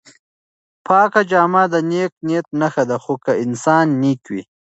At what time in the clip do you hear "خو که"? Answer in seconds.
3.03-3.31